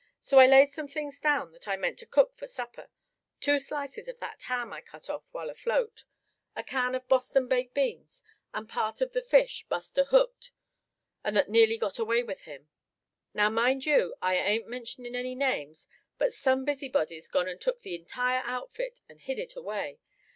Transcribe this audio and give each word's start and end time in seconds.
So 0.23 0.39
I 0.39 0.47
laid 0.47 0.73
some 0.73 0.87
things 0.87 1.19
down 1.19 1.51
that 1.51 1.67
I 1.67 1.75
meant 1.75 1.99
to 1.99 2.07
cook 2.07 2.35
for 2.35 2.47
supper 2.47 2.89
two 3.39 3.59
slices 3.59 4.07
of 4.07 4.17
that 4.19 4.41
ham 4.41 4.73
I 4.73 4.81
cut 4.81 5.11
off 5.11 5.25
while 5.29 5.51
afloat; 5.51 6.05
a 6.55 6.63
can 6.63 6.95
of 6.95 7.07
Boston 7.07 7.47
baked 7.47 7.75
beans, 7.75 8.23
and 8.51 8.67
part 8.67 9.01
of 9.01 9.13
the 9.13 9.21
fish 9.21 9.63
Buster 9.69 10.05
hooked 10.05 10.49
and 11.23 11.37
that 11.37 11.51
nearly 11.51 11.77
got 11.77 11.99
away 11.99 12.23
with 12.23 12.41
him. 12.45 12.67
Now, 13.35 13.51
mind 13.51 13.85
you, 13.85 14.15
I 14.23 14.37
ain't 14.37 14.65
mentionin' 14.67 15.15
any 15.15 15.35
names, 15.35 15.87
but 16.17 16.33
some 16.33 16.65
busybody's 16.65 17.27
gone 17.27 17.47
and 17.47 17.61
took 17.61 17.81
the 17.81 17.93
entire 17.93 18.41
outfit, 18.43 19.01
and 19.07 19.21
hid 19.21 19.37
it 19.37 19.55
away. 19.55 19.99